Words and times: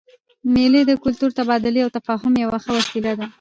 مېلې 0.53 0.81
د 0.85 0.91
کلتوري 1.03 1.33
تبادلې 1.39 1.79
او 1.85 1.93
تفاهم 1.97 2.33
یوه 2.43 2.57
ښه 2.63 2.71
وسیله 2.77 3.11
ده. 3.19 3.25